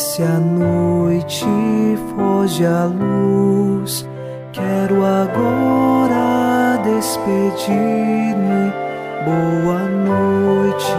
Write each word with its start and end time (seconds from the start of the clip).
Desce 0.00 0.22
a 0.22 0.40
noite, 0.40 1.44
foge 2.16 2.64
a 2.64 2.86
luz. 2.86 4.08
Quero 4.50 5.04
agora 5.04 6.78
despedir-me. 6.82 8.72
Boa 9.26 9.80
noite, 9.84 10.96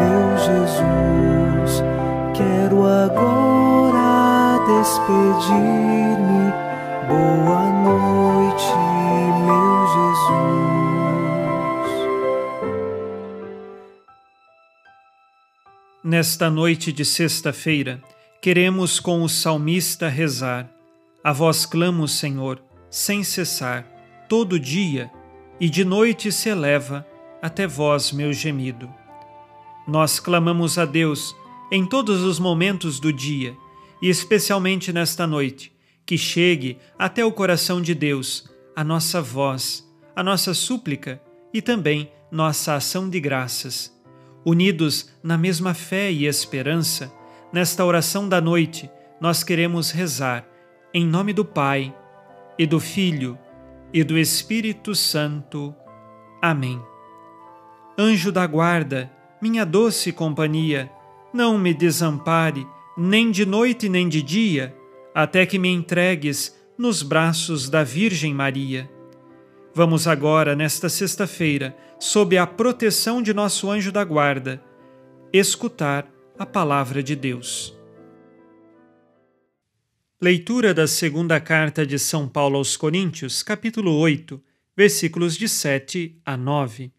meu 0.00 0.36
Jesus. 0.36 1.84
Quero 2.34 2.84
agora 2.84 4.58
despedir-me. 4.66 6.52
Boa 7.06 7.70
noite, 7.84 8.74
meu 9.46 9.86
Jesus. 9.94 10.34
Nesta 16.02 16.50
noite 16.50 16.92
de 16.92 17.04
sexta-feira, 17.04 18.02
queremos 18.44 19.00
com 19.00 19.22
o 19.22 19.28
salmista 19.28 20.06
rezar. 20.06 20.70
A 21.24 21.32
vós 21.32 21.64
clamo, 21.64 22.06
Senhor, 22.06 22.62
sem 22.90 23.24
cessar, 23.24 23.86
todo 24.28 24.60
dia, 24.60 25.10
e 25.58 25.66
de 25.66 25.82
noite 25.82 26.30
se 26.30 26.50
eleva 26.50 27.06
até 27.40 27.66
vós 27.66 28.12
meu 28.12 28.34
gemido. 28.34 28.92
Nós 29.88 30.20
clamamos 30.20 30.76
a 30.76 30.84
Deus 30.84 31.34
em 31.72 31.86
todos 31.86 32.20
os 32.20 32.38
momentos 32.38 33.00
do 33.00 33.10
dia, 33.10 33.56
e 34.02 34.10
especialmente 34.10 34.92
nesta 34.92 35.26
noite, 35.26 35.72
que 36.04 36.18
chegue 36.18 36.76
até 36.98 37.24
o 37.24 37.32
coração 37.32 37.80
de 37.80 37.94
Deus 37.94 38.46
a 38.76 38.84
nossa 38.84 39.22
voz, 39.22 39.90
a 40.14 40.22
nossa 40.22 40.52
súplica 40.52 41.18
e 41.50 41.62
também 41.62 42.12
nossa 42.30 42.74
ação 42.74 43.08
de 43.08 43.18
graças. 43.20 43.90
Unidos 44.44 45.08
na 45.22 45.38
mesma 45.38 45.72
fé 45.72 46.12
e 46.12 46.26
esperança, 46.26 47.10
nesta 47.54 47.84
oração 47.84 48.28
da 48.28 48.40
noite, 48.40 48.90
nós 49.20 49.44
queremos 49.44 49.92
rezar 49.92 50.44
em 50.92 51.06
nome 51.06 51.32
do 51.32 51.44
Pai, 51.44 51.94
e 52.58 52.66
do 52.66 52.80
Filho, 52.80 53.38
e 53.92 54.02
do 54.02 54.18
Espírito 54.18 54.92
Santo. 54.92 55.72
Amém. 56.42 56.82
Anjo 57.96 58.32
da 58.32 58.44
guarda, 58.44 59.08
minha 59.40 59.64
doce 59.64 60.10
companhia, 60.10 60.90
não 61.32 61.56
me 61.56 61.72
desampare, 61.72 62.66
nem 62.98 63.30
de 63.30 63.46
noite 63.46 63.88
nem 63.88 64.08
de 64.08 64.20
dia, 64.20 64.76
até 65.14 65.46
que 65.46 65.56
me 65.56 65.68
entregues 65.68 66.60
nos 66.76 67.04
braços 67.04 67.70
da 67.70 67.84
Virgem 67.84 68.34
Maria. 68.34 68.90
Vamos 69.72 70.08
agora, 70.08 70.56
nesta 70.56 70.88
sexta-feira, 70.88 71.76
sob 72.00 72.36
a 72.36 72.48
proteção 72.48 73.22
de 73.22 73.32
nosso 73.32 73.70
anjo 73.70 73.92
da 73.92 74.02
guarda, 74.02 74.60
escutar 75.32 76.13
a 76.36 76.44
palavra 76.44 77.00
de 77.00 77.14
Deus. 77.14 77.72
Leitura 80.20 80.74
da 80.74 80.86
segunda 80.88 81.38
carta 81.38 81.86
de 81.86 81.96
São 81.96 82.28
Paulo 82.28 82.56
aos 82.56 82.76
Coríntios, 82.76 83.40
capítulo 83.40 83.92
8, 83.92 84.42
versículos 84.76 85.36
de 85.36 85.48
7 85.48 86.20
a 86.24 86.36
9. 86.36 86.92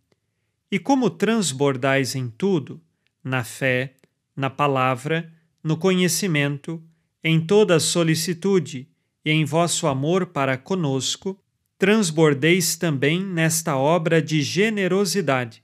E 0.71 0.79
como 0.79 1.09
transbordais 1.09 2.15
em 2.15 2.29
tudo, 2.29 2.81
na 3.21 3.43
fé, 3.43 3.95
na 4.33 4.49
palavra, 4.49 5.29
no 5.61 5.75
conhecimento, 5.75 6.81
em 7.21 7.45
toda 7.45 7.77
solicitude 7.77 8.87
e 9.25 9.31
em 9.31 9.43
vosso 9.43 9.85
amor 9.85 10.27
para 10.27 10.57
conosco, 10.57 11.37
transbordeis 11.77 12.77
também 12.77 13.21
nesta 13.21 13.75
obra 13.75 14.21
de 14.21 14.41
generosidade. 14.41 15.61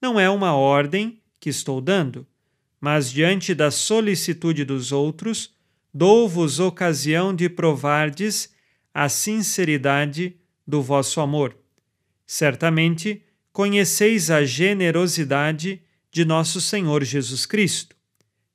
Não 0.00 0.18
é 0.18 0.30
uma 0.30 0.54
ordem 0.54 1.20
que 1.38 1.50
estou 1.50 1.78
dando, 1.78 2.26
mas 2.82 3.12
diante 3.12 3.54
da 3.54 3.70
solicitude 3.70 4.64
dos 4.64 4.90
outros, 4.90 5.54
dou-vos 5.94 6.58
ocasião 6.58 7.32
de 7.32 7.48
provardes 7.48 8.52
a 8.92 9.08
sinceridade 9.08 10.34
do 10.66 10.82
vosso 10.82 11.20
amor. 11.20 11.56
Certamente 12.26 13.22
conheceis 13.52 14.32
a 14.32 14.44
generosidade 14.44 15.80
de 16.10 16.24
nosso 16.24 16.60
Senhor 16.60 17.04
Jesus 17.04 17.46
Cristo. 17.46 17.94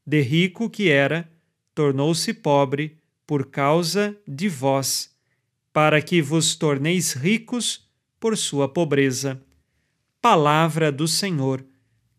De 0.05 0.19
rico 0.19 0.69
que 0.69 0.89
era, 0.89 1.29
tornou-se 1.73 2.33
pobre 2.33 2.97
por 3.25 3.45
causa 3.45 4.13
de 4.27 4.49
vós, 4.49 5.09
para 5.71 6.01
que 6.01 6.21
vos 6.21 6.53
torneis 6.53 7.13
ricos 7.13 7.87
por 8.19 8.37
sua 8.37 8.67
pobreza. 8.67 9.41
Palavra 10.21 10.91
do 10.91 11.07
Senhor, 11.07 11.63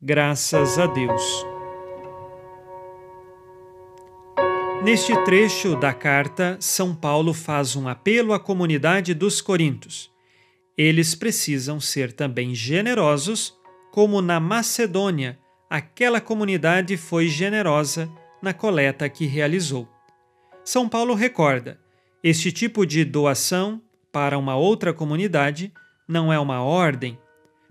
graças 0.00 0.78
a 0.78 0.86
Deus. 0.86 1.57
Neste 4.82 5.12
trecho 5.24 5.74
da 5.74 5.92
carta, 5.92 6.56
São 6.60 6.94
Paulo 6.94 7.34
faz 7.34 7.74
um 7.74 7.88
apelo 7.88 8.32
à 8.32 8.38
comunidade 8.38 9.12
dos 9.12 9.40
Coríntios. 9.40 10.10
Eles 10.76 11.16
precisam 11.16 11.80
ser 11.80 12.12
também 12.12 12.54
generosos, 12.54 13.54
como 13.90 14.22
na 14.22 14.38
Macedônia, 14.38 15.36
aquela 15.68 16.20
comunidade 16.20 16.96
foi 16.96 17.26
generosa 17.26 18.08
na 18.40 18.54
coleta 18.54 19.08
que 19.08 19.26
realizou. 19.26 19.88
São 20.64 20.88
Paulo 20.88 21.12
recorda: 21.12 21.80
este 22.22 22.52
tipo 22.52 22.86
de 22.86 23.04
doação 23.04 23.82
para 24.12 24.38
uma 24.38 24.54
outra 24.56 24.92
comunidade 24.94 25.72
não 26.06 26.32
é 26.32 26.38
uma 26.38 26.62
ordem, 26.62 27.18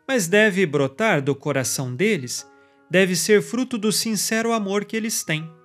mas 0.05 0.27
deve 0.27 0.65
brotar 0.65 1.21
do 1.21 1.33
coração 1.33 1.95
deles, 1.95 2.45
deve 2.91 3.15
ser 3.15 3.41
fruto 3.41 3.77
do 3.77 3.93
sincero 3.93 4.51
amor 4.51 4.83
que 4.83 4.95
eles 4.95 5.23
têm. 5.23 5.56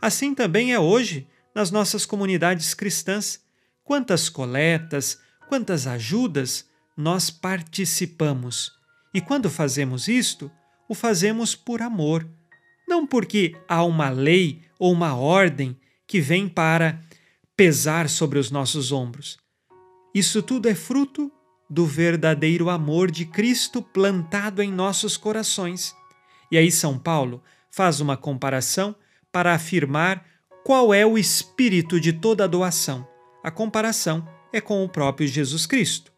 Assim 0.00 0.34
também 0.34 0.72
é 0.72 0.78
hoje 0.78 1.26
nas 1.54 1.70
nossas 1.70 2.04
comunidades 2.04 2.74
cristãs. 2.74 3.40
Quantas 3.82 4.28
coletas, 4.28 5.18
quantas 5.48 5.86
ajudas 5.86 6.66
nós 6.96 7.30
participamos. 7.30 8.72
E 9.12 9.20
quando 9.20 9.50
fazemos 9.50 10.08
isto, 10.08 10.50
o 10.88 10.94
fazemos 10.94 11.54
por 11.54 11.82
amor, 11.82 12.28
não 12.86 13.06
porque 13.06 13.56
há 13.68 13.82
uma 13.82 14.08
lei 14.08 14.62
ou 14.78 14.92
uma 14.92 15.14
ordem 15.14 15.76
que 16.06 16.20
vem 16.20 16.48
para 16.48 17.00
pesar 17.56 18.08
sobre 18.08 18.38
os 18.38 18.50
nossos 18.50 18.92
ombros. 18.92 19.38
Isso 20.14 20.42
tudo 20.42 20.68
é 20.68 20.74
fruto 20.74 21.30
do 21.68 21.84
verdadeiro 21.84 22.70
amor 22.70 23.10
de 23.10 23.26
Cristo 23.26 23.82
plantado 23.82 24.62
em 24.62 24.70
nossos 24.70 25.16
corações. 25.16 25.94
E 26.50 26.56
aí, 26.56 26.70
São 26.70 26.98
Paulo 26.98 27.42
faz 27.70 28.00
uma 28.00 28.16
comparação 28.16 28.94
para 29.36 29.52
afirmar 29.52 30.24
qual 30.64 30.94
é 30.94 31.04
o 31.04 31.18
espírito 31.18 32.00
de 32.00 32.10
toda 32.10 32.44
a 32.44 32.46
doação. 32.46 33.06
A 33.44 33.50
comparação 33.50 34.26
é 34.50 34.62
com 34.62 34.82
o 34.82 34.88
próprio 34.88 35.28
Jesus 35.28 35.66
Cristo. 35.66 36.10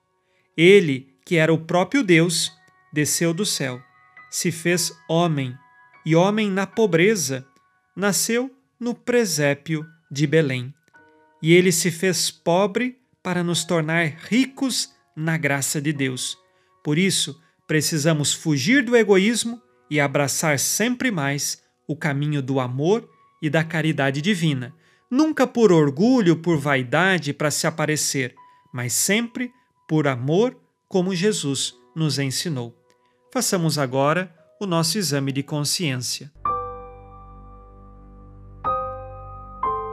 Ele, 0.56 1.12
que 1.26 1.34
era 1.34 1.52
o 1.52 1.58
próprio 1.58 2.04
Deus, 2.04 2.52
desceu 2.92 3.34
do 3.34 3.44
céu, 3.44 3.82
se 4.30 4.52
fez 4.52 4.96
homem, 5.08 5.52
e 6.06 6.14
homem 6.14 6.48
na 6.48 6.64
pobreza, 6.64 7.44
nasceu 7.96 8.56
no 8.78 8.94
presépio 8.94 9.84
de 10.08 10.24
Belém. 10.24 10.72
E 11.42 11.52
ele 11.52 11.72
se 11.72 11.90
fez 11.90 12.30
pobre 12.30 13.00
para 13.20 13.42
nos 13.42 13.64
tornar 13.64 14.06
ricos 14.28 14.94
na 15.16 15.36
graça 15.36 15.80
de 15.80 15.92
Deus. 15.92 16.38
Por 16.84 16.96
isso, 16.96 17.42
precisamos 17.66 18.32
fugir 18.32 18.84
do 18.84 18.96
egoísmo 18.96 19.60
e 19.90 19.98
abraçar 19.98 20.56
sempre 20.60 21.10
mais 21.10 21.66
o 21.88 21.96
caminho 21.96 22.42
do 22.42 22.60
amor 22.60 23.08
e 23.40 23.48
da 23.48 23.64
caridade 23.64 24.20
divina, 24.20 24.74
nunca 25.10 25.46
por 25.46 25.72
orgulho, 25.72 26.36
por 26.36 26.58
vaidade 26.58 27.32
para 27.32 27.50
se 27.50 27.66
aparecer, 27.66 28.34
mas 28.72 28.92
sempre 28.92 29.50
por 29.88 30.06
amor, 30.06 30.54
como 30.86 31.14
Jesus 31.14 31.74
nos 31.96 32.18
ensinou. 32.18 32.76
Façamos 33.32 33.78
agora 33.78 34.34
o 34.60 34.66
nosso 34.66 34.98
exame 34.98 35.32
de 35.32 35.42
consciência. 35.42 36.30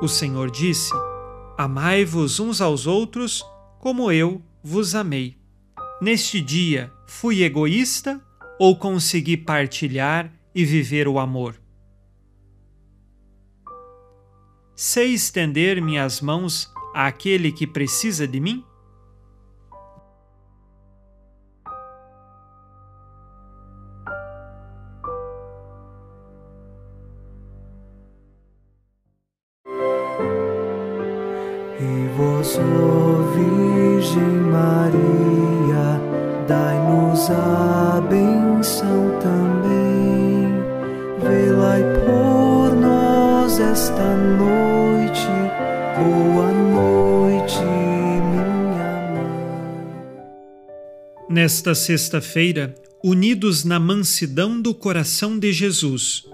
O 0.01 0.07
Senhor 0.07 0.51
disse: 0.51 0.91
Amai-vos 1.57 2.39
uns 2.39 2.59
aos 2.59 2.85
outros 2.85 3.43
como 3.79 4.11
eu 4.11 4.41
vos 4.61 4.95
amei. 4.95 5.37
Neste 6.01 6.41
dia, 6.41 6.91
fui 7.07 7.43
egoísta 7.43 8.21
ou 8.59 8.77
consegui 8.77 9.37
partilhar 9.37 10.31
e 10.53 10.65
viver 10.65 11.07
o 11.07 11.19
amor? 11.19 11.64
Sei 14.75 15.13
estender 15.13 15.81
minhas 15.81 16.19
mãos 16.19 16.69
àquele 16.93 17.49
que 17.49 17.65
precisa 17.65 18.27
de 18.27 18.41
mim? 18.41 18.61
Boa 45.97 46.51
noite, 46.51 47.55
minha 47.55 48.19
mãe. 48.19 49.25
Nesta 51.29 51.73
sexta-feira, 51.73 52.75
unidos 53.01 53.63
na 53.63 53.79
mansidão 53.79 54.59
do 54.61 54.73
coração 54.73 55.39
de 55.39 55.53
Jesus 55.53 56.25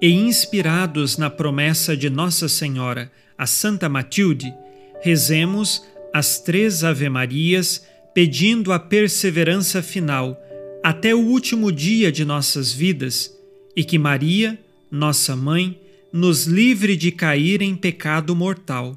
e 0.00 0.10
inspirados 0.10 1.18
na 1.18 1.28
promessa 1.28 1.94
de 1.94 2.08
Nossa 2.08 2.48
Senhora, 2.48 3.12
a 3.36 3.46
Santa 3.46 3.90
Matilde, 3.90 4.54
rezemos 5.02 5.84
as 6.14 6.40
três 6.40 6.82
Ave-Marias 6.82 7.84
pedindo 8.14 8.72
a 8.72 8.78
perseverança 8.78 9.82
final 9.82 10.40
até 10.82 11.14
o 11.14 11.20
último 11.20 11.70
dia 11.70 12.10
de 12.10 12.24
nossas 12.24 12.72
vidas 12.72 13.38
e 13.76 13.84
que 13.84 13.98
Maria, 13.98 14.58
nossa 14.90 15.36
mãe, 15.36 15.78
nos 16.10 16.46
livre 16.46 16.96
de 16.96 17.12
cair 17.12 17.60
em 17.60 17.76
pecado 17.76 18.34
mortal. 18.34 18.96